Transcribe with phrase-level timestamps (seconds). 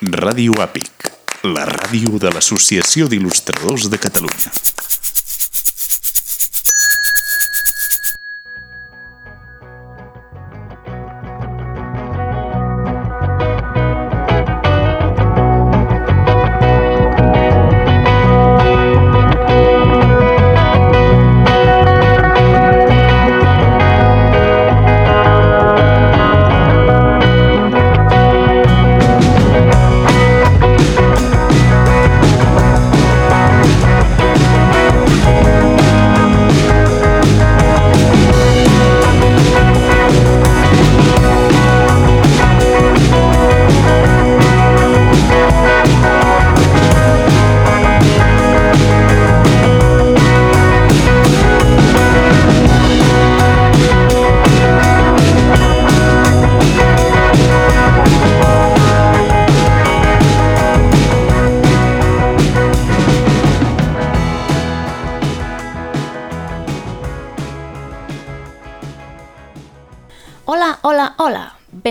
[0.00, 1.10] Ràdio Àpic,
[1.44, 4.48] la ràdio de l'Associació d'Il·lustradors de Catalunya.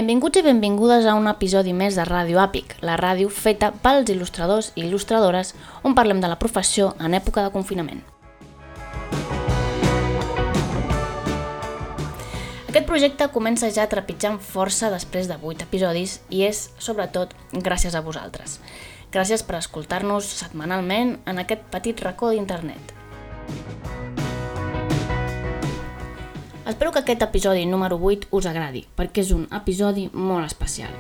[0.10, 4.72] Benvinguts i benvingudes a un episodi més de Ràdio Àpic, la ràdio feta pels il·lustradors
[4.74, 5.52] i il·lustradores
[5.86, 8.02] on parlem de la professió en època de confinament.
[12.72, 18.02] Aquest projecte comença ja trepitjant força després de 8 episodis i és, sobretot, gràcies a
[18.02, 18.58] vosaltres.
[19.14, 22.98] Gràcies per escoltar-nos setmanalment en aquest petit racó d'internet.
[26.70, 30.92] Espero que aquest episodi número 8 us agradi, perquè és un episodi molt especial.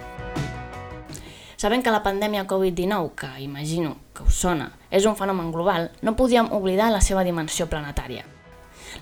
[1.61, 6.15] Sabent que la pandèmia Covid-19, que imagino que us sona, és un fenomen global, no
[6.17, 8.25] podíem oblidar la seva dimensió planetària.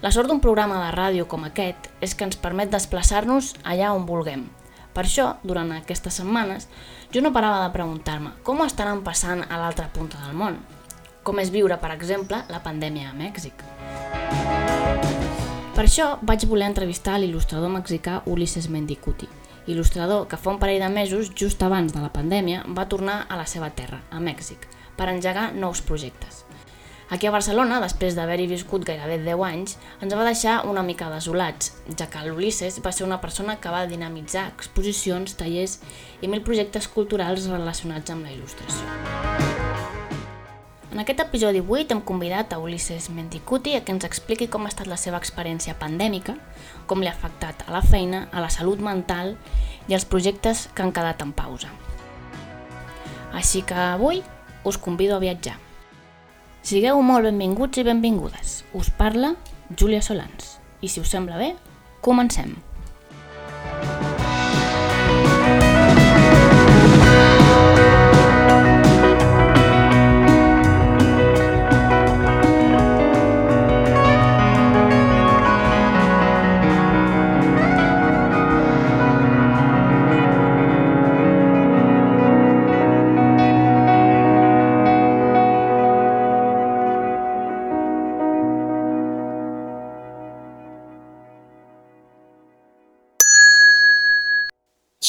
[0.04, 4.04] La sort d'un programa de ràdio com aquest és que ens permet desplaçar-nos allà on
[4.04, 4.50] vulguem.
[4.92, 6.68] Per això, durant aquestes setmanes,
[7.16, 10.60] jo no parava de preguntar-me com estaran passant a l'altra punta del món.
[11.24, 13.64] Com és viure, per exemple, la pandèmia a Mèxic.
[15.78, 19.28] Per això vaig voler entrevistar l'il·lustrador mexicà Ulises Mendicuti,
[19.70, 23.38] il·lustrador que fa un parell de mesos, just abans de la pandèmia, va tornar a
[23.38, 24.66] la seva terra, a Mèxic,
[24.98, 26.40] per engegar nous projectes.
[27.14, 31.76] Aquí a Barcelona, després d'haver-hi viscut gairebé 10 anys, ens va deixar una mica desolats,
[31.94, 35.78] ja que l'Ulisses va ser una persona que va dinamitzar exposicions, tallers
[36.26, 39.97] i mil projectes culturals relacionats amb la il·lustració.
[40.88, 44.70] En aquest episodi 8 hem convidat a Ulises Mendicuti a que ens expliqui com ha
[44.72, 46.38] estat la seva experiència pandèmica,
[46.88, 49.34] com li ha afectat a la feina, a la salut mental
[49.92, 51.74] i als projectes que han quedat en pausa.
[53.36, 54.24] Així que avui
[54.64, 55.58] us convido a viatjar.
[56.64, 58.62] Sigueu molt benvinguts i benvingudes.
[58.72, 59.36] Us parla
[59.76, 60.56] Júlia Solans.
[60.80, 61.52] I si us sembla bé,
[62.00, 62.56] comencem.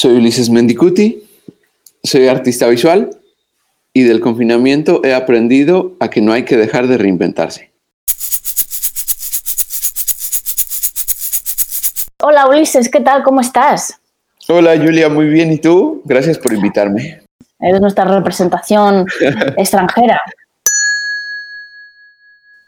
[0.00, 1.28] Soy Ulises Mendicuti,
[2.04, 3.10] soy artista visual
[3.92, 7.72] y del confinamiento he aprendido a que no hay que dejar de reinventarse.
[12.22, 13.24] Hola Ulises, ¿qué tal?
[13.24, 13.98] ¿Cómo estás?
[14.46, 15.50] Hola Julia, muy bien.
[15.50, 16.00] ¿Y tú?
[16.04, 17.20] Gracias por invitarme.
[17.58, 19.04] Eres nuestra representación
[19.56, 20.20] extranjera.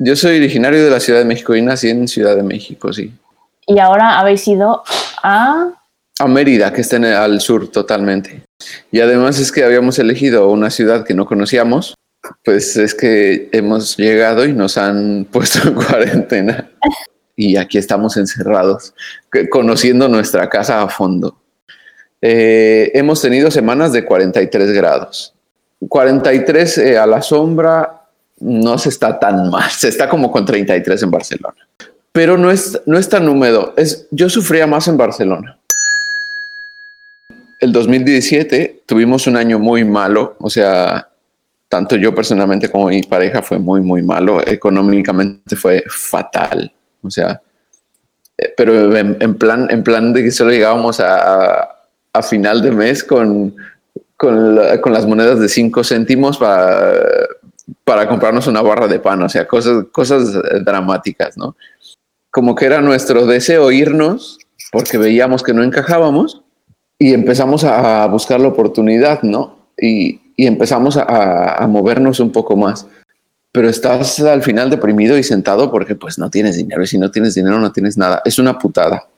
[0.01, 3.15] Yo soy originario de la Ciudad de México y nací en Ciudad de México, sí.
[3.69, 4.83] Y ahora habéis ido
[5.23, 5.80] a...
[6.21, 8.43] A Mérida, que está al sur totalmente.
[8.93, 11.95] Y además es que habíamos elegido una ciudad que no conocíamos,
[12.45, 16.71] pues es que hemos llegado y nos han puesto en cuarentena.
[17.37, 18.93] Y aquí estamos encerrados,
[19.51, 21.41] conociendo nuestra casa a fondo.
[22.21, 25.33] Eh, hemos tenido semanas de 43 grados.
[25.89, 28.03] 43 eh, a la sombra
[28.41, 31.67] no se está tan mal, se está como con 33 en Barcelona.
[32.13, 33.75] Pero no es, no es tan húmedo.
[34.11, 35.57] Yo sufría más en Barcelona
[37.61, 41.09] el 2017 tuvimos un año muy malo, o sea,
[41.69, 44.41] tanto yo personalmente como mi pareja fue muy, muy malo.
[44.47, 46.73] Económicamente fue fatal,
[47.03, 47.41] o sea,
[48.39, 51.63] eh, pero en, en plan, en plan de que solo llegábamos a,
[52.13, 53.55] a- final de mes con,
[54.17, 56.93] con, la- con las monedas de 5 céntimos para,
[57.85, 61.57] para comprarnos una barra de pan, o sea, cosas, cosas eh, dramáticas, ¿no?
[62.31, 64.39] Como que era nuestro deseo irnos
[64.73, 66.43] porque veíamos que no encajábamos
[67.03, 69.57] y empezamos a buscar la oportunidad, ¿no?
[69.77, 72.87] Y, empezamos a, movernos un poco más.
[73.53, 77.11] Pero estás al final deprimido y sentado porque pues no tienes dinero y si no
[77.11, 78.23] tienes dinero no tienes nada.
[78.25, 79.09] Es una putada.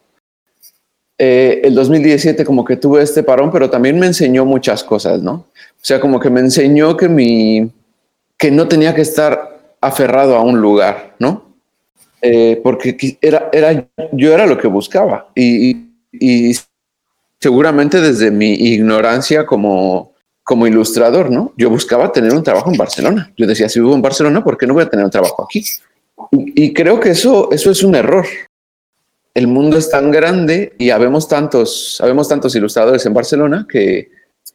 [1.19, 5.33] Eh, el 2017 como que tuve este parón, pero también me enseñó muchas cosas, ¿no?
[5.33, 7.71] O sea, como que me enseñó que mi,
[8.39, 11.53] que no tenía que estar aferrado a un lugar, ¿no?
[12.21, 15.77] Eh, porque era, era, yo era lo que buscaba y,
[16.13, 16.57] y,
[17.43, 20.13] seguramente desde mi ignorancia como,
[20.45, 21.53] como ilustrador, ¿no?
[21.57, 23.33] Yo buscaba tener un trabajo en Barcelona.
[23.37, 25.65] Yo decía, si vivo en Barcelona, ¿por qué no voy a tener un trabajo aquí?
[26.31, 28.27] Y, y creo que eso, eso es un error.
[29.35, 34.11] El mundo es tan grande y habemos tantos, habemos tantos ilustradores en Barcelona que,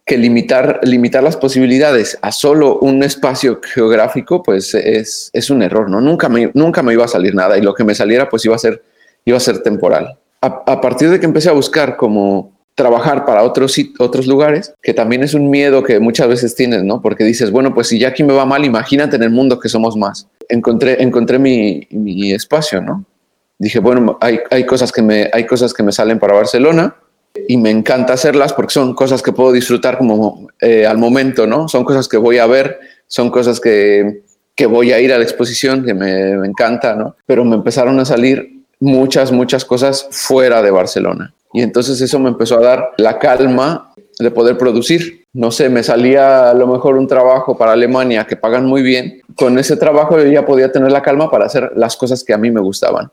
[0.06, 5.89] que limitar, limitar las posibilidades a solo un espacio geográfico, pues es, es, un error,
[5.89, 6.00] ¿no?
[6.00, 8.56] Nunca me, nunca me iba a salir nada y lo que me saliera, pues iba
[8.56, 8.81] a ser,
[9.25, 10.18] iba a ser temporal.
[10.39, 15.24] A, partir de que empecé a buscar como trabajar para otros, otros lugares, que también
[15.24, 17.01] es un miedo que muchas veces tienes, ¿no?
[17.01, 19.68] Porque dices, bueno, pues si ya aquí me va mal, imagínate en el mundo que
[19.68, 20.27] somos más.
[20.47, 23.03] Encontré, encontré mi, mi espacio, ¿no?
[23.57, 26.95] Dije, bueno, hay, hay, cosas que me, hay cosas que me salen para Barcelona,
[27.47, 31.68] y me encanta hacerlas porque son cosas que puedo disfrutar como eh, al momento, ¿no?
[31.68, 34.21] Son cosas que voy a ver, son cosas que,
[34.56, 37.15] que voy a ir a la exposición, que me, me, encanta, ¿no?
[37.25, 41.33] Pero me empezaron a salir muchas, muchas cosas fuera de Barcelona.
[41.57, 45.25] Y entonces eso me empezó a dar la calma de poder producir.
[45.33, 49.24] No sé, me salía a lo mejor un trabajo para Alemania que pagan muy bien.
[49.36, 52.38] Con ese trabajo yo ya podía tener la calma para hacer las cosas que a
[52.38, 53.09] mí me gustaban.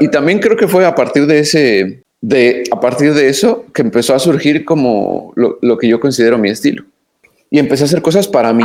[0.00, 3.82] Y también creo que fue a partir de ese, de, a partir de eso que
[3.82, 6.84] empezó a surgir como lo, que yo considero mi estilo.
[7.50, 8.64] Y empecé a hacer cosas para mí,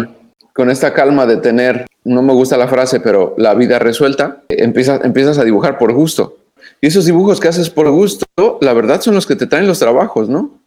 [0.53, 5.03] con esta calma de tener, no me gusta la frase, pero la vida resuelta, empiezas,
[5.03, 6.36] empiezas a dibujar por gusto.
[6.81, 8.25] Y esos dibujos que haces por gusto,
[8.61, 10.59] la verdad son los que te traen los trabajos, ¿no?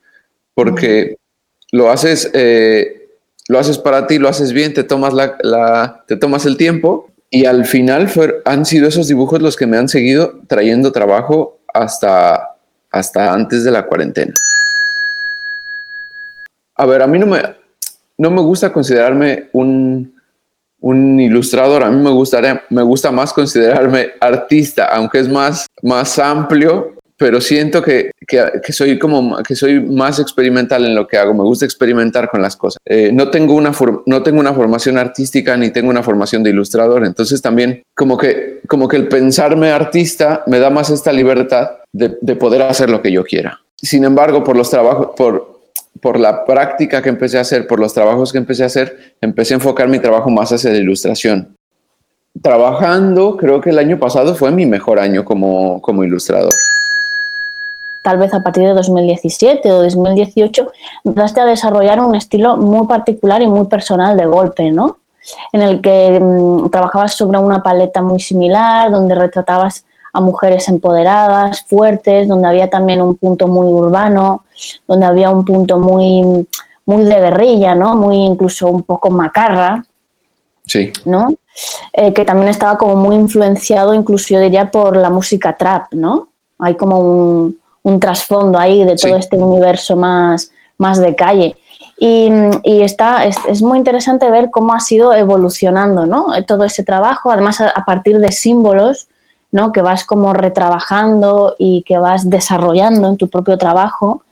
[0.55, 1.17] Porque
[1.73, 3.09] lo haces, eh,
[3.49, 7.47] lo haces para ti, lo haces bien, te tomas, la, te tomas el tiempo y
[7.47, 8.11] al final
[8.45, 12.57] han sido esos dibujos los que me han seguido trayendo trabajo hasta,
[12.91, 14.35] hasta antes de la cuarentena.
[16.75, 17.41] A ver, a mí no me,
[18.19, 20.20] no me gusta considerarme un,
[20.81, 26.19] un ilustrador, a mí me, gustaría, me gusta más considerarme artista, aunque es más, más
[26.19, 31.35] amplio, pero siento que, que, soy como que soy más experimental en lo que hago,
[31.35, 32.79] me gusta experimentar con las cosas.
[32.87, 33.73] Eh, no, tengo una
[34.07, 38.61] no tengo una formación artística ni tengo una formación de ilustrador, entonces también como que,
[38.67, 43.13] como que el pensarme artista me da más esta libertad de, poder hacer lo que
[43.13, 43.61] yo quiera.
[43.77, 45.50] Sin embargo, por los trabajos, por,
[46.01, 49.55] por la práctica que empecé a hacer, por los trabajos que empecé a hacer, empecé
[49.55, 51.57] a enfocar mi trabajo más hacia la ilustración.
[52.43, 56.53] Trabajando, creo que el año pasado fue mi mejor año como, como ilustrador.
[58.03, 60.73] Tal vez a partir de 2017 o 2018
[61.05, 64.99] empezaste a desarrollar un estilo muy particular y muy personal de golpe, ¿no?
[65.53, 71.63] En el que mm, trabajabas sobre una paleta muy similar, donde retratabas a mujeres empoderadas,
[71.69, 74.45] fuertes, donde había también un punto muy urbano,
[74.87, 76.47] donde había un punto muy,
[76.87, 77.95] muy de guerrilla, ¿no?
[77.97, 79.85] Muy incluso un poco macarra.
[80.67, 80.93] Sí.
[81.05, 81.29] ¿No?
[81.93, 86.29] Eh, que también estaba como muy influenciado, incluso yo diría, por la música trap, ¿no?
[86.59, 91.57] Hay como un, un trasfondo ahí de todo este universo más, más de calle.
[91.99, 92.31] Y,
[92.63, 96.29] y está, es, es, muy interesante ver cómo ha sido evolucionando ¿no?
[96.47, 99.10] todo ese trabajo, además a, a partir de símbolos
[99.53, 99.73] ¿no?
[99.73, 104.23] que vas como retrabajando y que vas desarrollando en tu propio trabajo.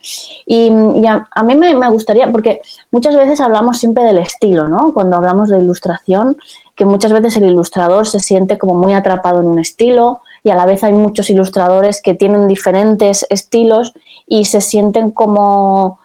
[0.47, 0.69] Y,
[1.07, 2.61] a, mí me, me, gustaría, porque
[2.91, 4.93] muchas veces hablamos siempre del estilo, ¿no?
[4.93, 6.37] cuando hablamos de ilustración,
[6.75, 10.55] que muchas veces el ilustrador se siente como muy atrapado en un estilo y a
[10.55, 13.93] la vez hay muchos ilustradores que tienen diferentes estilos
[14.27, 15.99] y se sienten como...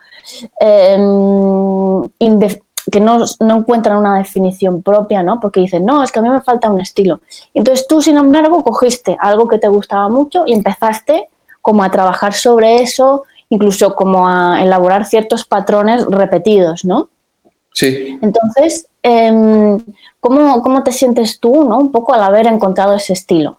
[0.60, 0.98] Eh,
[2.93, 5.39] que no, no, encuentran una definición propia, ¿no?
[5.39, 7.21] Porque dicen, no, es que a mí me falta un estilo.
[7.55, 11.27] Entonces tú, sin embargo, cogiste algo que te gustaba mucho y empezaste
[11.59, 17.09] como a trabajar sobre eso, incluso como a elaborar ciertos patrones repetidos, ¿no?
[17.73, 18.19] Sí.
[18.21, 19.79] Entonces, eh,
[20.19, 21.79] ¿cómo, ¿cómo, te sientes tú, ¿no?
[21.79, 23.57] Un poco al haber encontrado ese estilo.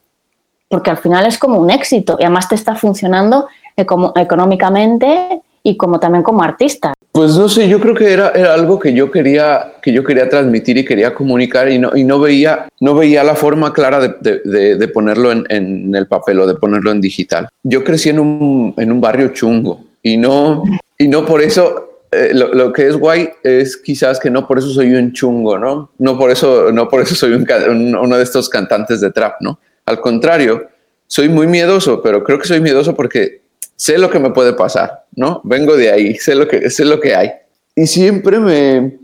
[0.68, 5.99] Porque al final es como un éxito y además te está funcionando económicamente y como
[5.99, 6.92] también como artista.
[7.11, 10.28] Pues no sé, yo creo que era, era algo que yo quería que yo quería
[10.28, 14.42] transmitir y quería comunicar y no, y no veía no veía la forma clara de,
[14.44, 17.49] de, de ponerlo en, en, el papel o de ponerlo en digital.
[17.62, 20.64] Yo crecí en un, en un barrio chungo y no
[20.99, 24.59] y no por eso eh, lo, lo, que es guay es quizás que no por
[24.59, 25.92] eso soy un chungo, ¿no?
[25.99, 29.59] No por eso no por eso soy un, uno de estos cantantes de trap, ¿no?
[29.87, 30.68] Al contrario,
[31.06, 33.43] soy muy miedoso, pero creo que soy miedoso porque
[33.76, 35.40] sé lo que me puede pasar, ¿no?
[35.44, 37.32] Vengo de ahí, sé lo que, sé lo que hay.
[37.74, 38.98] y siempre me,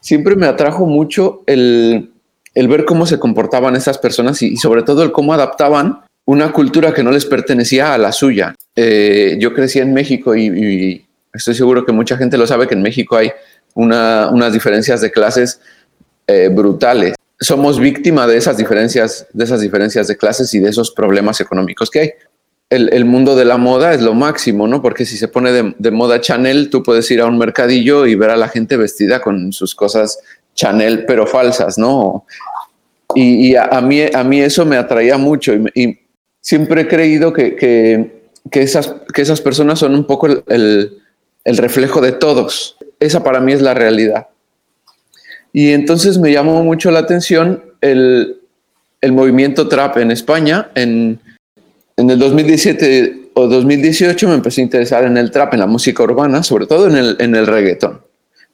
[0.00, 2.10] siempre me atrajo mucho el,
[2.54, 6.94] el ver cómo se comportaban estas personas y, sobre todo el cómo adaptaban una cultura
[6.94, 8.54] que no les pertenecía a la suya.
[8.76, 12.82] Eh, yo crecí en México y, estoy seguro que mucha gente lo sabe que en
[12.82, 13.32] México hay
[13.74, 15.60] unas diferencias de clases
[16.28, 17.16] eh, brutales.
[17.40, 21.90] Somos víctima de esas diferencias, de esas diferencias de clases y de esos problemas económicos
[21.90, 22.10] que hay.
[22.70, 24.82] El, mundo de la moda es lo máximo, ¿no?
[24.82, 28.30] Porque si se pone de, moda Chanel, tú puedes ir a un mercadillo y ver
[28.30, 30.18] a la gente vestida con sus cosas
[30.54, 32.26] Chanel, pero falsas, ¿no?
[33.14, 36.00] Y, a, mí, a mí eso me atraía mucho y,
[36.40, 40.98] siempre he creído que, que, esas, que esas personas son un poco el,
[41.44, 42.76] el, reflejo de todos.
[43.00, 44.28] Esa para mí es la realidad.
[45.52, 48.40] Y entonces me llamó mucho la atención el,
[49.00, 50.70] el movimiento trap en España.
[50.74, 51.20] En,
[51.96, 56.02] en el 2017 o 2018 me empecé a interesar en el trap, en la música
[56.02, 58.00] urbana, sobre todo en el, en el reggaetón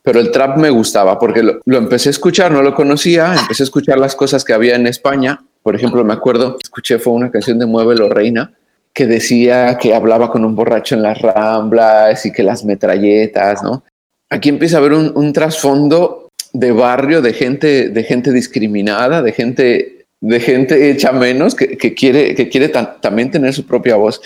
[0.03, 3.65] pero el trap me gustaba porque lo, empecé a escuchar, no lo conocía, empecé a
[3.65, 5.43] escuchar las cosas que había en España.
[5.63, 8.53] Por ejemplo, me acuerdo, escuché fue una canción de Muévelo Reina
[8.95, 13.85] que decía que hablaba con un borracho en las ramblas y que las metralletas, ¿no?
[14.31, 20.00] Aquí empieza a haber un, trasfondo de barrio, de gente, de gente discriminada, de gente,
[20.21, 24.21] de gente hecha menos que, quiere, que quiere también tener su propia voz.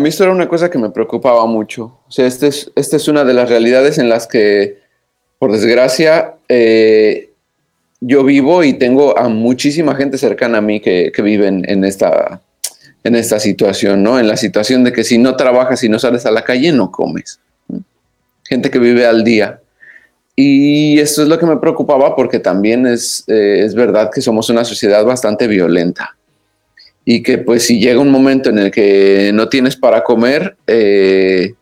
[0.00, 1.98] Mí esto era una cosa que me preocupaba mucho.
[2.08, 4.78] O sea, esta es, este es una de las realidades en las que,
[5.38, 7.30] por desgracia, eh,
[8.00, 12.40] yo vivo y tengo a muchísima gente cercana a mí que, que viven en esta,
[13.04, 14.18] en esta situación, ¿no?
[14.18, 16.90] En la situación de que si no trabajas y no sales a la calle, no
[16.90, 17.40] comes.
[18.44, 19.60] Gente que vive al día.
[20.34, 24.48] Y esto es lo que me preocupaba porque también es, eh, es verdad que somos
[24.48, 26.16] una sociedad bastante violenta
[27.12, 31.54] y que pues si llega un momento en el que no tienes para comer, eh,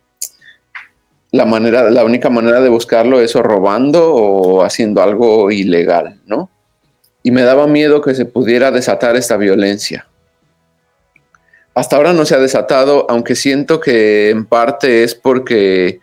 [1.31, 6.50] la, manera, la única manera de buscarlo es o robando o haciendo algo ilegal, ¿no?
[7.23, 10.07] Y me daba miedo que se pudiera desatar esta violencia.
[11.73, 15.99] Hasta ahora no se ha desatado, aunque siento que en parte es porque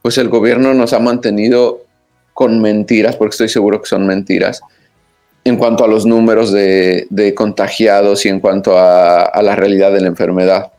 [0.00, 1.84] pues el gobierno nos ha mantenido
[2.32, 4.62] con mentiras, porque estoy seguro que son mentiras,
[5.48, 10.08] en cuanto a los números de, contagiados y en cuanto a, la realidad de la
[10.08, 10.72] enfermedad.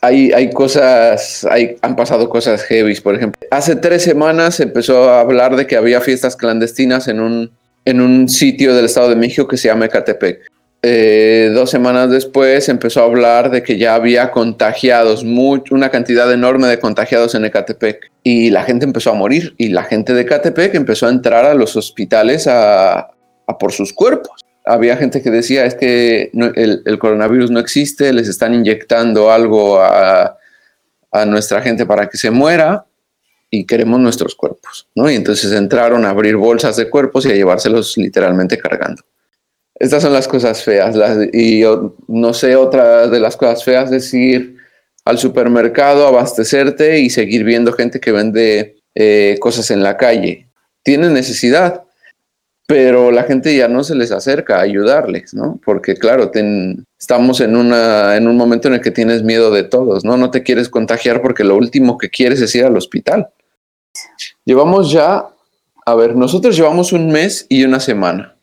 [0.00, 1.46] Hay, cosas,
[1.80, 3.40] han pasado cosas heavy, por ejemplo.
[3.50, 7.50] Hace tres semanas empezó a hablar de que había fiestas clandestinas en un,
[7.86, 10.42] en un sitio del Estado de México que se llama Ecatepec.
[10.86, 16.68] Eh, dos semanas después empezó a hablar de que ya había contagiados, una cantidad enorme
[16.68, 18.12] de contagiados en Ecatepec.
[18.22, 19.54] Y la gente empezó a morir.
[19.56, 23.13] Y la gente de Ecatepec empezó a entrar a los hospitales a,
[23.46, 24.40] a por sus cuerpos.
[24.64, 30.38] Había gente que decía es que el, coronavirus no existe, les están inyectando algo a,
[31.26, 32.86] nuestra gente para que se muera
[33.48, 35.08] y queremos nuestros cuerpos, ¿no?
[35.08, 39.02] Y entonces entraron a abrir bolsas de cuerpos y a llevárselos literalmente cargando.
[39.76, 40.96] Estas son las cosas feas.
[41.32, 44.56] y yo no sé, otra de las cosas feas es ir
[45.04, 50.48] al supermercado, abastecerte y seguir viendo gente que vende eh, cosas en la calle.
[50.82, 51.83] Tienen necesidad,
[52.66, 55.60] pero la gente ya no se les acerca a ayudarles, ¿no?
[55.64, 56.30] Porque claro,
[56.98, 60.16] estamos en, una, en un momento en el que tienes miedo de todos, ¿no?
[60.16, 63.28] No te quieres contagiar porque lo último que quieres es ir al hospital.
[64.44, 65.28] Llevamos ya,
[65.84, 68.34] a ver, nosotros llevamos un mes y una semana.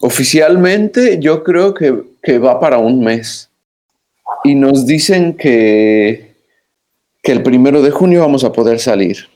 [0.00, 3.50] Oficialmente yo creo que, que va para un mes.
[4.42, 6.34] Y nos dicen que,
[7.22, 9.33] que el primero de junio vamos a poder salir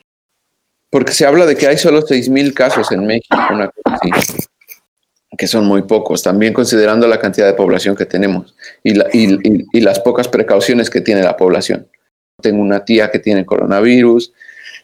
[0.90, 4.10] porque se habla de que hay solo 6.000 casos en México, una cosa así,
[5.36, 10.00] que son muy pocos, también considerando la cantidad de población que tenemos y, y, las
[10.00, 11.88] pocas precauciones que tiene la población.
[12.40, 14.32] Tengo una tía que tiene coronavirus,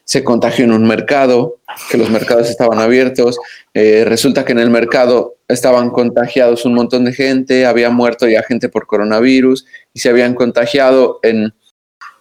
[0.05, 1.57] se contagió en un mercado,
[1.91, 3.39] que los mercados estaban abiertos,
[3.73, 8.43] eh, resulta que en el mercado estaban contagiados un montón de gente, había muerto ya
[8.43, 11.55] gente por coronavirus y se habían contagiado en,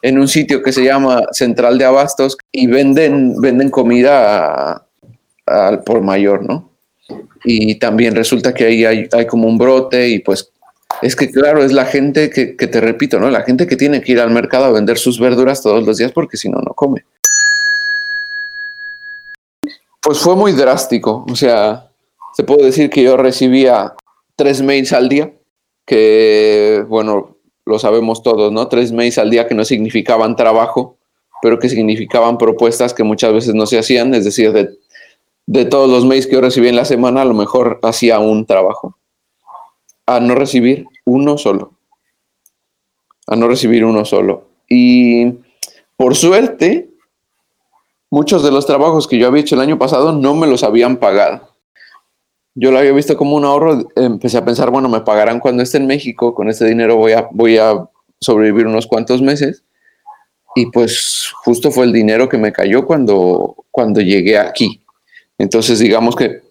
[0.03, 4.85] en un sitio que se llama Central de Abastos y venden, venden comida
[5.45, 6.69] al por mayor, ¿no?
[7.45, 10.51] Y también resulta que ahí hay, hay como un brote y pues
[11.01, 13.29] es que claro, es la gente que, que, te repito, ¿no?
[13.29, 16.11] La gente que tiene que ir al mercado a vender sus verduras todos los días
[16.11, 17.05] porque si no, no come.
[20.01, 21.25] Pues fue muy drástico.
[21.29, 21.89] O sea,
[22.33, 23.93] se puede decir que yo recibía
[24.35, 25.31] tres mails al día,
[25.85, 27.32] que, bueno,
[27.65, 28.67] lo sabemos todos, ¿no?
[28.67, 30.97] Tres mails al día que no significaban trabajo,
[31.41, 34.13] pero que significaban propuestas que muchas veces no se hacían.
[34.13, 34.69] Es decir, de,
[35.45, 38.45] de todos los mails que yo recibí en la semana, a lo mejor hacía un
[38.45, 38.97] trabajo.
[40.05, 41.73] A no recibir uno solo.
[43.27, 44.47] A no recibir uno solo.
[44.67, 45.33] Y
[45.95, 46.89] por suerte,
[48.09, 50.97] muchos de los trabajos que yo había hecho el año pasado no me los habían
[50.97, 51.52] pagado.
[52.55, 55.77] Yo lo había visto como un ahorro, empecé a pensar, bueno, me pagarán cuando esté
[55.77, 59.63] en México, con este dinero voy a, voy a sobrevivir unos cuantos meses.
[60.55, 64.83] Y pues justo fue el dinero que me cayó cuando, cuando llegué aquí.
[65.39, 66.41] Entonces digamos que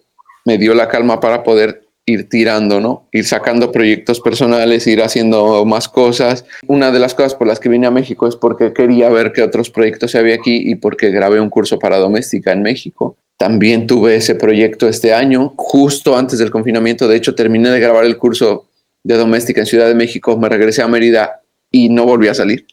[0.43, 3.07] me dio la calma para poder ir tirando, ¿no?
[3.13, 6.45] Ir sacando proyectos personales, ir haciendo más cosas.
[6.67, 9.41] Una de las cosas por las que vine a México es porque quería ver qué
[9.41, 13.15] otros proyectos había aquí y porque grabé un curso para doméstica en México.
[13.37, 17.07] También tuve ese proyecto este año, justo antes del confinamiento.
[17.07, 18.67] De hecho, terminé de grabar el curso
[19.03, 22.65] de doméstica en Ciudad de México, me regresé a Mérida y no volví a salir.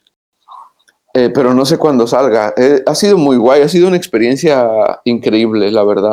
[1.12, 2.54] Eh, pero no sé cuándo salga.
[2.56, 6.12] Eh, ha sido muy guay, ha sido una experiencia increíble, la verdad.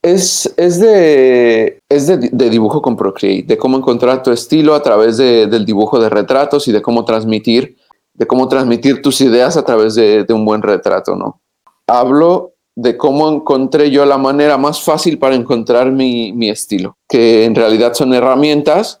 [0.00, 5.16] Es, es, de, es de, dibujo con Procreate, de cómo encontrar tu estilo a través
[5.16, 7.76] del dibujo de retratos y de cómo transmitir,
[8.14, 11.40] de cómo transmitir tus ideas a través de, un buen retrato, ¿no?
[11.88, 17.44] Hablo de cómo encontré yo la manera más fácil para encontrar mi, mi estilo, que
[17.44, 19.00] en realidad son herramientas,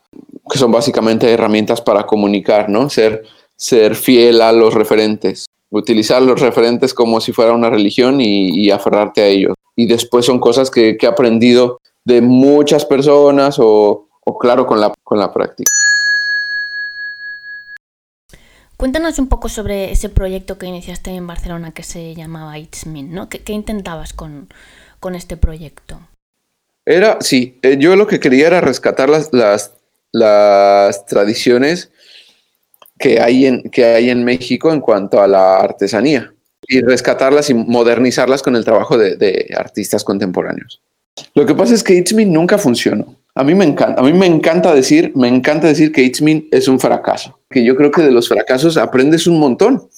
[0.50, 2.90] que son básicamente herramientas para comunicar, ¿no?
[2.90, 3.22] Ser,
[3.54, 9.22] ser fiel a los referentes, utilizar los referentes como si fuera una religión y, aferrarte
[9.22, 14.38] a ellos y después son cosas que, que he aprendido de muchas personas o, o,
[14.38, 15.70] claro, con la, con la práctica.
[18.78, 23.02] Cuéntanos un poco sobre ese proyecto que iniciaste en Barcelona que se llamaba It's Me,
[23.02, 23.28] ¿no?
[23.28, 24.48] ¿Qué, qué intentabas con,
[25.00, 26.00] con, este proyecto?
[26.86, 29.72] Era, sí, eh, yo lo que quería era rescatar las, las,
[30.12, 31.90] las tradiciones
[33.00, 36.32] que hay, en, que hay en México en cuanto a la artesanía
[36.68, 40.80] y rescatarlas y modernizarlas con el trabajo de, artistas contemporáneos.
[41.34, 43.14] Lo que pasa es que It's Me nunca funcionó.
[43.34, 46.46] A mí me encanta, a mí me encanta decir, me encanta decir que It's Me
[46.50, 47.38] es un fracaso.
[47.50, 49.88] Que yo creo que de los fracasos aprendes un montón.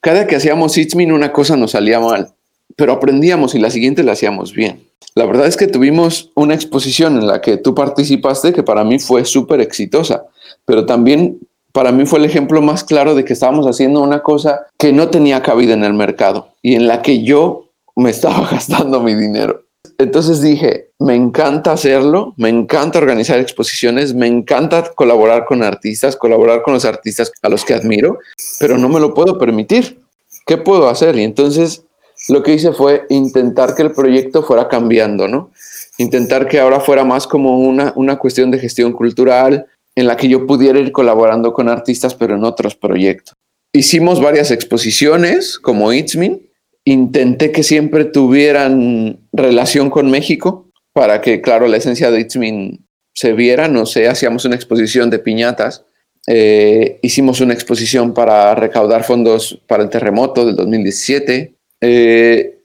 [0.00, 2.34] Cada que hacíamos It's Me una cosa nos salía mal,
[2.76, 4.84] pero aprendíamos y la siguiente la hacíamos bien.
[5.14, 8.98] La verdad es que tuvimos una exposición en la que tú participaste que para mí
[8.98, 10.24] fue súper exitosa,
[10.64, 11.38] pero también
[11.72, 15.08] para mí fue el ejemplo más claro de que estábamos haciendo una cosa que no
[15.08, 19.62] tenía cabida en el mercado y en la que yo me estaba gastando mi dinero.
[19.98, 26.62] Entonces dije, me encanta hacerlo, me encanta organizar exposiciones, me encanta colaborar con artistas, colaborar
[26.62, 28.18] con los artistas a los que admiro,
[28.58, 30.00] pero no me lo puedo permitir.
[30.46, 31.16] ¿Qué puedo hacer?
[31.16, 31.84] Y entonces
[32.28, 35.50] lo que hice fue intentar que el proyecto fuera cambiando, ¿no?
[35.98, 40.28] Intentar que ahora fuera más como una, una cuestión de gestión cultural, en la que
[40.28, 43.34] yo pudiera ir colaborando con artistas, pero en otros proyectos.
[43.72, 46.48] Hicimos varias exposiciones como Itzmin.
[46.84, 53.32] Intenté que siempre tuvieran relación con México para que, claro, la esencia de Itzmin se
[53.32, 53.68] viera.
[53.68, 55.84] No sé, hacíamos una exposición de piñatas.
[56.26, 61.54] Eh, hicimos una exposición para recaudar fondos para el terremoto del 2017.
[61.80, 62.58] Eh,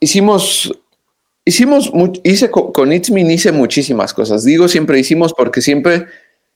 [0.00, 0.72] hicimos
[1.48, 1.90] hicimos,
[2.24, 4.44] hice con Itzmin hice muchísimas cosas.
[4.44, 6.06] Digo siempre hicimos porque siempre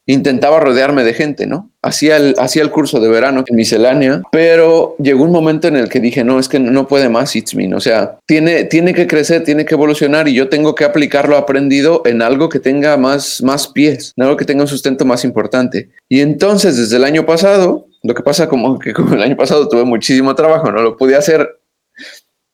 [0.07, 1.71] intentaba rodearme de gente, ¿no?
[1.81, 5.89] Hacía el, hacía el curso de verano en miscelánea, pero llegó un momento en el
[5.89, 9.07] que dije, no, es que no puede más It's Me, o sea, tiene, tiene que
[9.07, 12.97] crecer, tiene que evolucionar y yo tengo que aplicar lo aprendido en algo que tenga
[12.97, 15.91] más, más pies, en algo que tenga un sustento más importante.
[16.09, 19.69] Y entonces, desde el año pasado, lo que pasa como que como el año pasado
[19.69, 21.49] tuve muchísimo trabajo, no lo pude hacer,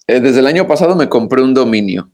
[0.07, 2.11] eh, desde el año pasado me compré un dominio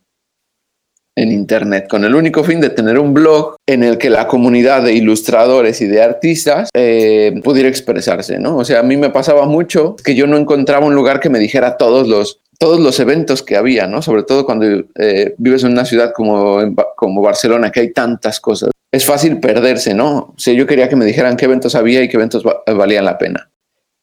[1.17, 4.83] en Internet, con el único fin de tener un blog en el que la comunidad
[4.83, 8.57] de ilustradores y de artistas eh, pudiera expresarse, ¿no?
[8.57, 11.39] O sea, a mí me pasaba mucho que yo no encontraba un lugar que me
[11.39, 14.03] dijera todos los, todos los eventos que había, ¿no?
[14.03, 14.67] Sobre todo cuando
[14.99, 16.59] eh, vives en una ciudad como,
[16.97, 18.71] como Barcelona, que hay tantas cosas.
[18.91, 20.35] Es fácil perderse, ¿no?
[20.37, 23.51] O yo quería que me dijeran qué eventos había y qué eventos valían la pena.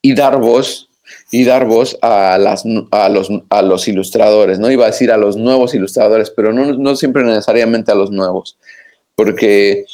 [0.02, 0.88] Y dar voz
[1.32, 4.70] y dar voz a, las, a, los, a los ilustradores, ¿no?
[4.70, 8.58] Iba a decir a los nuevos ilustradores, pero no, no siempre necesariamente a los nuevos,
[9.16, 9.86] porque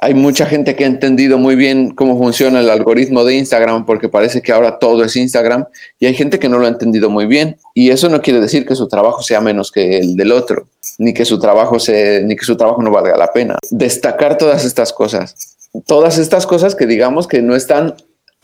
[0.00, 4.08] hay mucha gente que ha entendido muy bien cómo funciona el algoritmo de Instagram porque
[4.08, 5.64] parece que ahora todo es Instagram
[5.98, 8.66] y hay gente que no lo ha entendido muy bien y eso no quiere decir
[8.66, 12.36] que su trabajo sea menos que el del otro, ni que su trabajo se, ni
[12.36, 13.58] que su trabajo no valga la pena.
[13.70, 15.56] Destacar todas estas cosas,
[15.86, 17.96] todas estas cosas que digamos que no están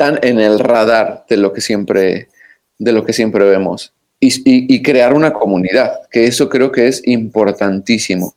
[0.03, 2.29] tan en el radar de lo que siempre,
[2.79, 7.07] de lo que siempre vemos y, y crear una comunidad, que eso creo que es
[7.07, 8.35] importantísimo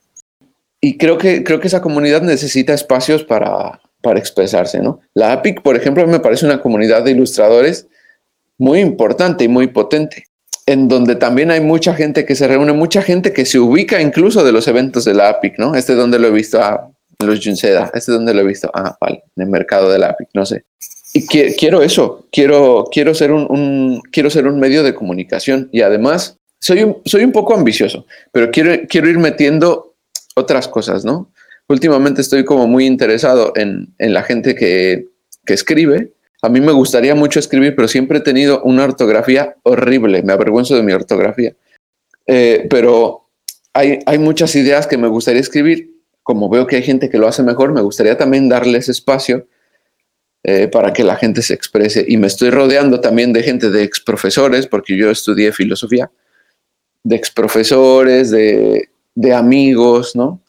[0.85, 4.99] y creo que, creo que esa comunidad necesita espacios para, para expresarse, ¿no?
[5.15, 7.87] La APIC, por ejemplo, me parece una comunidad de ilustradores
[8.59, 10.25] muy importante y muy potente,
[10.67, 14.43] en donde también hay mucha gente que se reúne, mucha gente que se ubica incluso
[14.43, 15.73] de los eventos de la APIC, ¿no?
[15.73, 18.69] Este es donde lo he visto a los Junceda, este es donde lo he visto,
[18.71, 20.65] ah, vale, en el mercado de la APIC, no sé.
[21.15, 26.37] Y quiero eso, quiero, quiero, ser un, quiero ser un medio de comunicación y además
[26.59, 29.95] soy un, soy un poco ambicioso, pero quiero, quiero ir metiendo
[30.35, 31.31] otras cosas, ¿no?
[31.69, 35.07] Últimamente estoy como muy interesado en, la gente que,
[35.45, 36.11] escribe.
[36.41, 40.21] A mí me gustaría mucho escribir, pero siempre he tenido una ortografía horrible.
[40.21, 41.55] Me avergüenzo de mi ortografía.
[42.27, 43.29] Eh, pero
[43.71, 45.95] hay, hay muchas ideas que me gustaría escribir.
[46.23, 49.47] Como veo que hay gente que lo hace mejor, me gustaría también darles espacio
[50.47, 52.05] eh, para que la gente se exprese.
[52.07, 56.11] Y me estoy rodeando también de gente, de exprofesores, porque yo estudié filosofía,
[57.03, 60.39] de exprofesores, de, de amigos, ¿no?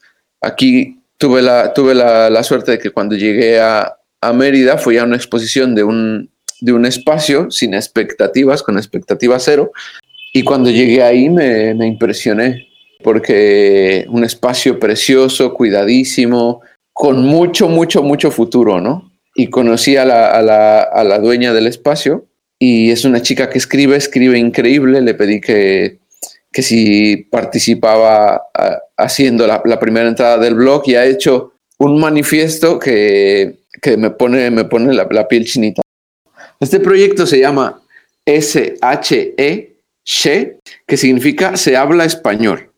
[0.42, 3.96] Aquí tuve la, tuve la, suerte de que cuando llegué a,
[4.34, 6.28] Mérida fui a una exposición de un,
[6.60, 9.72] de un espacio sin expectativas, con expectativa cero,
[10.34, 12.68] y cuando llegué ahí me, impresioné,
[13.02, 16.60] porque un espacio precioso, cuidadísimo,
[16.92, 19.10] con mucho, mucho, mucho futuro, ¿no?
[19.36, 22.26] Y conocí a la, a la, a la dueña del espacio
[22.58, 25.98] y es una chica que escribe, escribe increíble, le pedí que
[26.56, 28.40] que si participaba
[28.96, 33.58] haciendo la, primera entrada del blog y ha hecho un manifiesto que,
[33.98, 35.82] me pone, me pone la, piel chinita.
[36.58, 37.82] Este proyecto se llama
[38.26, 39.76] SHE,
[40.86, 42.72] que significa se habla español,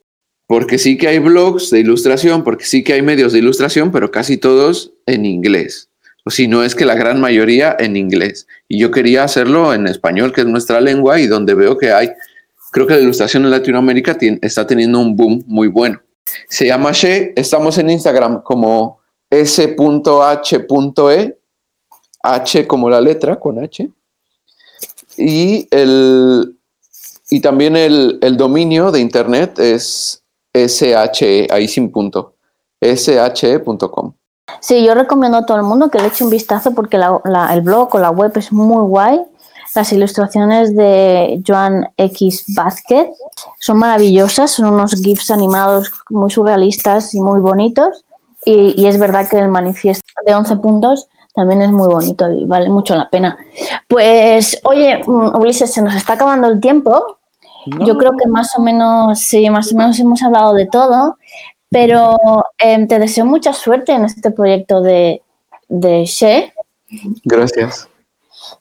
[0.49, 4.11] porque sí que hay blogs de ilustración, porque sí que hay medios de ilustración, pero
[4.11, 5.88] casi todos en inglés.
[6.31, 8.47] Si no es que la gran mayoría en inglés.
[8.69, 12.11] Y yo quería hacerlo en español, que es nuestra lengua, y donde veo que hay
[12.71, 16.01] creo que la ilustración en Latinoamérica está teniendo un boom muy bueno.
[16.49, 19.75] Se llama She, estamos en Instagram como s.h.e,
[22.23, 23.91] H como la letra con H,
[25.17, 26.57] y, el,
[27.31, 30.23] y también el, dominio de internet es
[30.55, 32.35] SHE, ahí sin punto,
[32.81, 34.12] she.com.
[34.61, 37.94] Sí, yo recomiendo a todo el mundo que le eche un vistazo porque el blog
[37.94, 39.20] o la web es muy guay
[39.74, 43.08] las ilustraciones de Joan X Vázquez
[43.61, 48.04] son maravillosas, son unos GIFs animados muy surrealistas y muy bonitos.
[48.44, 52.70] Y, es verdad que el manifiesto de 11 puntos también es muy bonito y vale
[52.70, 53.37] mucho la pena.
[53.87, 57.18] Pues, oye, mm, Ulises, se nos está acabando el tiempo.
[57.66, 61.18] Yo creo que más o menos, sí, más o menos hemos hablado de todo,
[61.70, 62.16] pero
[62.59, 65.22] em, te deseo mucha suerte en este proyecto de,
[65.68, 66.52] de She.
[67.24, 67.88] Gracias.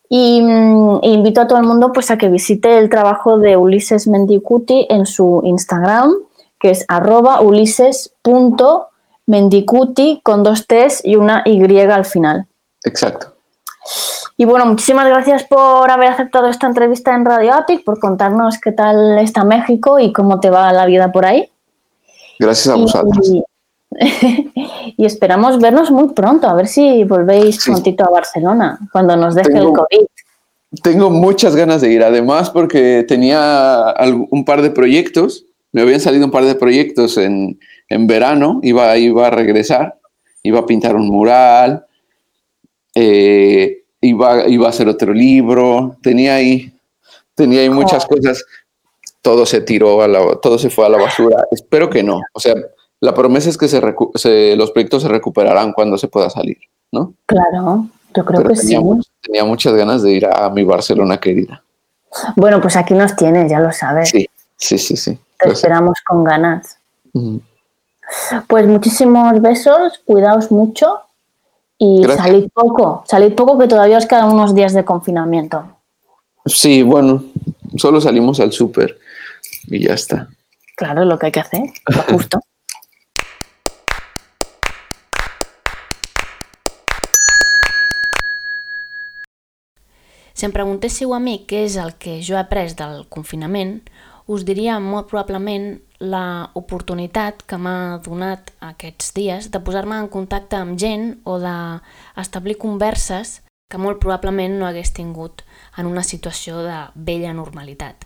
[0.10, 4.08] Y mm, invito a todo el mundo pues, a que visite el trabajo de Ulises
[4.08, 6.13] Mendicuti en su Instagram,
[6.60, 12.48] que es arroba ulises.mendicuti con dos T's y una Y al final.
[12.84, 13.34] Exacto.
[14.39, 18.72] Y bueno, muchísimas gracias por haber aceptado esta entrevista en Radio Apic, por contarnos qué
[18.72, 21.52] tal está México y cómo te va la vida por ahí.
[22.39, 23.32] Gracias a vosotros.
[24.97, 29.58] y esperamos vernos muy pronto, a ver si volvéis prontito a Barcelona, cuando nos deje
[29.58, 30.06] el COVID.
[30.84, 33.95] Tengo muchas ganas de ir, además porque tenía
[34.30, 37.58] un par de proyectos, me habían salido un par de proyectos en,
[37.89, 39.97] verano, iba, iba a regresar,
[40.43, 41.86] iba a pintar un mural,
[42.93, 46.73] eh, iba, iba a hacer otro libro, tenía ahí,
[47.34, 48.43] tenía ahí muchas cosas,
[49.28, 52.40] todo se tiró, a la, todo se fue a la basura, espero que no, o
[52.40, 52.56] sea,
[53.02, 56.58] la promesa es que se, los proyectos se recuperarán cuando se pueda salir,
[56.94, 57.13] ¿no?
[57.26, 58.80] Claro, yo creo que sí.
[59.20, 61.62] tenía muchas ganas de ir a mi Barcelona querida.
[62.38, 64.08] Bueno, pues aquí nos tienes, ya lo sabes.
[64.08, 65.20] Sí, sí, sí, sí.
[65.38, 66.78] Te esperamos con ganas.
[68.48, 71.02] Pues muchísimos besos, cuidaos mucho
[71.78, 75.66] y salid poco, salid poco que todavía os quedan unos días de confinamiento.
[76.46, 77.26] Sí, bueno,
[77.76, 78.98] solo salimos al súper
[79.68, 80.30] y ya está.
[80.76, 81.62] Claro, lo que hay que hacer,
[82.10, 82.40] justo.
[90.38, 93.80] Si em preguntéssiu a mi què és el que jo he après del confinament,
[94.30, 100.60] us diria molt probablement la oportunitat que m'ha donat aquests dies de posar-me en contacte
[100.60, 105.42] amb gent o d'establir converses que molt probablement no hagués tingut
[105.76, 108.06] en una situació de vella normalitat.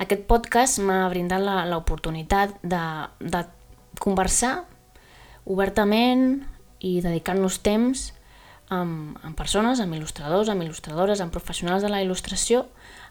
[0.00, 2.82] Aquest podcast m'ha brindat l'oportunitat de,
[3.20, 3.44] de
[4.00, 4.62] conversar
[5.44, 6.42] obertament
[6.82, 8.10] i dedicar-nos temps
[8.72, 12.64] amb, amb persones, amb il·lustradors, amb il·lustradores, amb professionals de la il·lustració,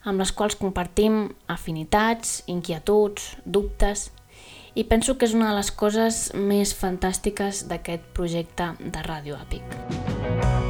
[0.04, 4.10] amb les quals compartim afinitats, inquietuds, dubtes,
[4.74, 10.61] i penso que és una de les coses més fantàstiques d'aquest projecte de Ràdio Àpic.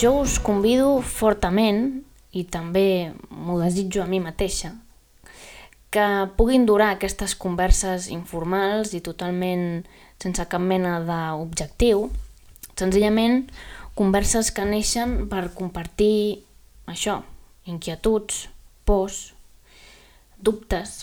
[0.00, 4.70] Jo us convido fortament, i també m'ho desitjo a mi mateixa,
[5.92, 6.06] que
[6.38, 9.84] puguin durar aquestes converses informals i totalment
[10.22, 12.06] sense cap mena d'objectiu,
[12.80, 13.50] senzillament
[13.98, 16.46] converses que neixen per compartir
[16.88, 17.20] això,
[17.68, 18.46] inquietuds,
[18.88, 19.34] pors,
[20.40, 21.02] dubtes,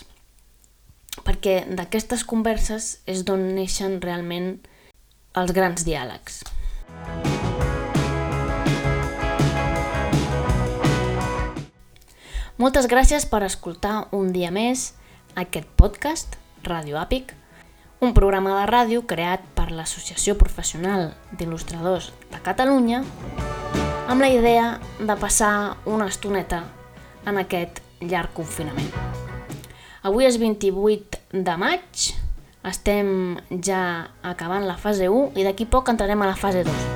[1.22, 4.56] perquè d'aquestes converses és d'on neixen realment
[5.38, 6.42] els grans diàlegs.
[12.58, 14.88] Moltes gràcies per escoltar un dia més
[15.38, 16.32] aquest podcast,
[16.66, 17.30] Ràdio Àpic,
[18.02, 23.04] un programa de ràdio creat per l'Associació Professional d'Il·lustradors de Catalunya
[24.10, 24.66] amb la idea
[24.98, 25.52] de passar
[25.86, 26.64] una estoneta
[27.30, 28.90] en aquest llarg confinament.
[30.02, 32.12] Avui és 28 de maig,
[32.66, 33.10] estem
[33.62, 33.82] ja
[34.34, 36.86] acabant la fase 1 i d'aquí poc entrarem a la fase 2.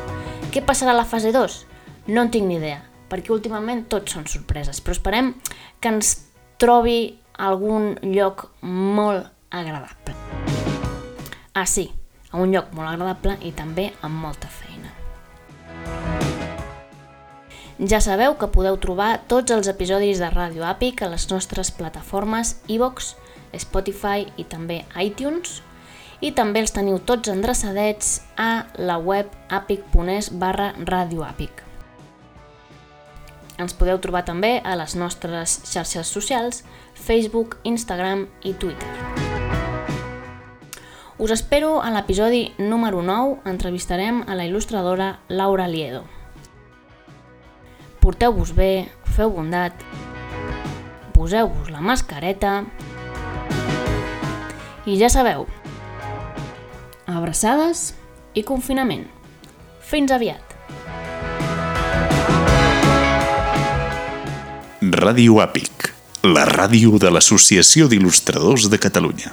[0.51, 1.66] Què passarà a la fase 2?
[2.11, 5.35] No en tinc ni idea perquè últimament tot són sorpreses, però esperem
[5.81, 6.14] que ens
[6.57, 10.16] trobi algun lloc molt agradable.
[11.53, 11.90] Ah, sí,
[12.33, 14.88] a un lloc molt agradable i també amb molta feina.
[17.83, 22.55] Ja sabeu que podeu trobar tots els episodis de Ràdio Àpic a les nostres plataformes
[22.70, 23.16] iVox,
[23.59, 25.61] Spotify i també iTunes
[26.22, 31.62] i també els teniu tots endreçadets a la web apic.es barra radioàpic.
[33.62, 36.64] Ens podeu trobar també a les nostres xarxes socials,
[36.98, 38.88] Facebook, Instagram i Twitter.
[41.22, 46.03] Us espero a l'episodi número 9, entrevistarem a la il·lustradora Laura Liedo.
[48.03, 49.85] Porteu-vos bé, feu bondat,
[51.14, 52.64] poseu-vos la mascareta
[54.83, 55.46] i ja sabeu,
[57.07, 57.92] abraçades
[58.35, 59.07] i confinament.
[59.87, 60.52] Fins aviat!
[64.92, 65.87] Ràdio Àpic,
[66.28, 69.33] la ràdio de l'Associació d'Il·lustradors de Catalunya.